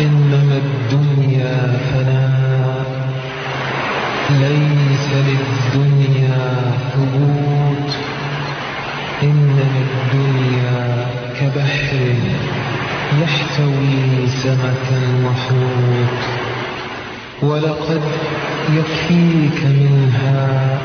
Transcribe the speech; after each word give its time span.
إنما 0.00 0.60
الدنيا 0.64 1.78
فناء 1.90 2.86
ليس 4.30 5.08
للدنيا 5.28 6.72
ثبوت. 6.94 7.90
إنما 9.22 9.80
الدنيا 9.88 11.06
كبحر 11.40 12.14
يحتوي 13.22 14.26
سمكا 14.26 15.00
وحوت 15.24 16.22
ولقد 17.42 18.02
يكفيك 18.70 19.64
منها 19.64 20.78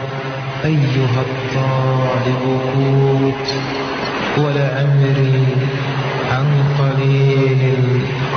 أيها 0.66 1.22
الطالب 1.28 2.42
قوت. 2.76 3.54
ولعمري 4.38 5.46
عن 6.34 6.64
قليل 6.80 7.76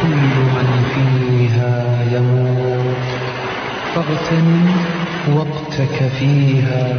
كل 0.03 0.35
من 0.57 0.69
فيها 0.95 1.99
يموت. 2.13 3.07
فاغتنم 3.95 4.77
وقتك 5.37 6.09
فيها 6.19 6.99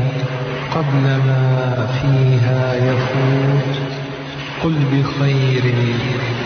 قبل 0.76 1.04
ما 1.04 1.88
فيها 2.02 2.76
يفوت. 2.76 3.76
قل 4.64 4.76
بخير 4.92 5.74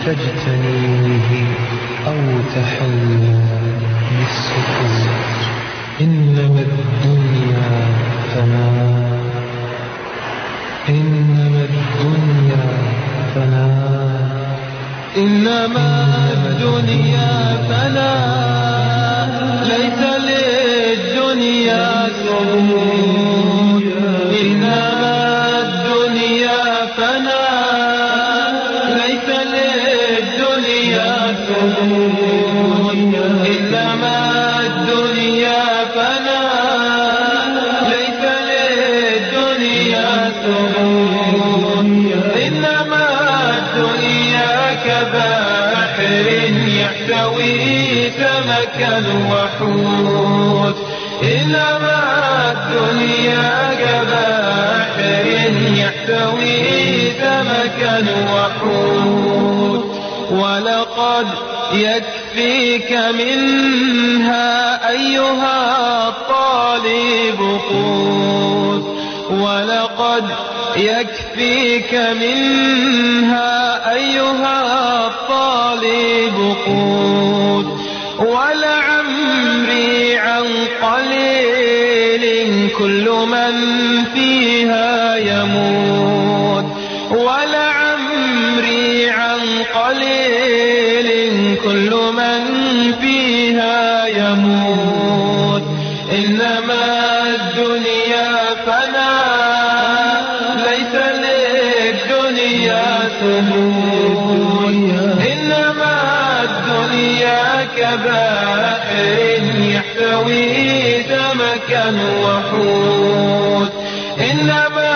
تجتنيه 0.06 1.46
أو 2.06 2.20
تحلى 2.54 3.40
بالسكوت. 4.18 5.10
إنما 6.00 6.60
الدنيا 6.60 7.86
فناء. 8.34 9.22
إنما 15.16 15.88
الدنيا 16.32 17.58
فناء 17.68 19.30
ليس 19.62 20.00
للدنيا 20.28 22.08
ثبوت 22.24 23.82
إنما 24.40 25.14
الدنيا 25.60 26.62
فناء 26.96 28.52
ليس 28.96 29.28
للدنيا 29.54 31.12
ثبوت 31.46 33.14
إنما 33.46 34.16
الدنيا 34.66 35.62
فناء 35.94 37.54
ليس 37.88 38.22
للدنيا 38.50 40.10
ثبوت 40.42 40.91
سمكا 48.72 49.04
وحوت 49.30 50.76
إنما 51.22 52.52
الدنيا 52.52 53.70
كبحر 53.80 55.26
يحتوي 55.76 57.12
سمكا 57.20 58.04
وحوت 58.32 59.84
ولقد 60.30 61.26
يكفيك 61.72 62.92
منها 62.92 64.88
أيها 64.90 66.08
الطالب 66.08 67.40
قوت. 67.70 68.96
ولقد 69.30 70.24
يكفيك 70.76 71.94
منها 71.94 73.92
أيها 73.94 75.06
الطالب 75.06 76.56
قوت. 76.66 77.01
ولعمري 78.22 80.16
عن 80.16 80.46
قليل 80.82 82.24
كل 82.78 83.06
من 83.34 83.54
فيها 84.14 85.16
يموت. 85.16 86.64
ولعمري 87.10 89.10
عن 89.10 89.40
قليل 89.74 91.08
كل 91.64 91.90
من 92.16 92.40
فيها 93.00 94.06
يموت. 94.06 95.62
إنما 96.12 96.84
الدنيا 97.26 98.30
فناء 98.66 100.22
ليس 100.56 100.94
للدنيا 101.24 102.86
ثبوت 103.20 104.11
كبحر 107.82 109.42
يحتوي 109.58 111.02
سمكا 111.02 111.86
وحوت. 112.22 113.72
إنما 114.30 114.90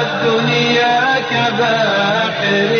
الدنيا 0.00 0.98
كبحر 1.30 2.72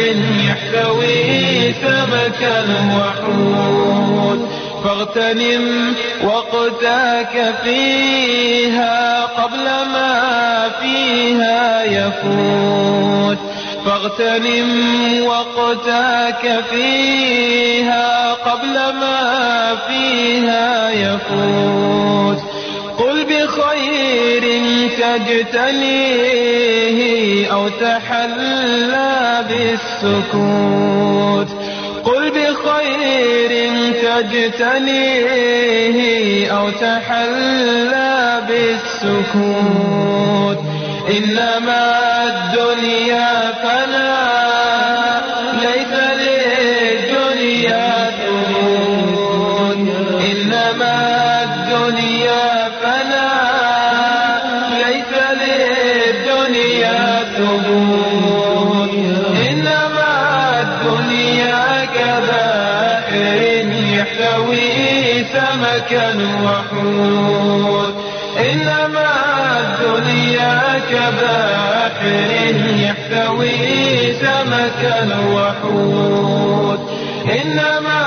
يحتوي 0.49 1.73
سمكا 1.73 2.59
وحوت. 2.99 4.41
فاغتنم 4.85 5.95
وقتك 6.25 7.55
فيها 7.65 9.25
قبل 9.25 9.65
ما 9.65 10.11
فيها 10.81 11.85
يفوت. 11.85 12.92
فاغتنم 13.85 14.71
وقتك 15.27 16.65
فيها 16.71 18.33
قبل 18.33 18.75
ما 18.75 19.77
فيها 19.89 20.91
يفوت. 20.91 22.39
قل 22.99 23.25
بخير 23.25 24.45
تجتنيه 24.99 26.43
أو 27.53 27.69
تحلى 27.69 29.45
بالسكوت. 29.49 31.49
قل 32.05 32.31
بخير 32.31 33.71
تجتنيه 34.03 35.43
أو 36.53 36.71
تحلى 36.71 38.43
بالسكوت. 38.49 40.59
إنما 41.09 41.83
الدنيا 42.27 43.53
فناء 43.63 45.25
ليس 45.63 45.95
للدنيا 46.23 48.11
ثبوت 48.19 49.77
إنما 50.31 50.95
الدنيا 51.43 52.69
فناء 52.83 54.45
ليس 54.71 55.13
للدنيا 55.43 57.03
إنما 59.51 60.11
الدنيا 60.61 61.65
كبحر 61.95 63.41
يحتوي 63.99 65.25
سمكا 65.25 66.09
وحوت. 66.45 67.92
كبحر 70.93 72.31
يحتوي 72.77 74.13
سمكا 74.13 74.99
وحوت. 75.35 76.81
إنما 77.25 78.01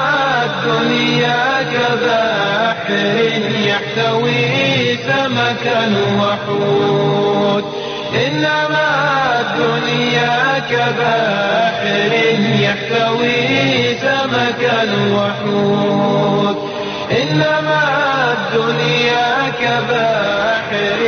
الدنيا 0.46 1.44
كبحر 1.74 3.16
يحتوي 3.66 4.98
سمكا 4.98 5.82
وحوت. 6.20 7.66
إنما 8.28 8.88
الدنيا 9.40 10.36
كبحر 10.70 12.14
يحتوي 12.60 13.38
سمكا 14.06 14.82
وحوت. 15.16 16.60
إنما 17.12 17.84
الدنيا 18.32 19.28
كبحر 19.62 21.02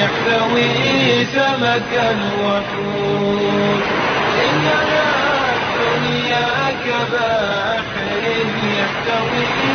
يحتوي 0.00 0.91
سمك 1.24 1.92
وحوت 2.42 3.82
إننا 4.44 5.02
الدنيا 5.56 6.48
كباحر 6.84 8.22
يحتوي 8.78 9.71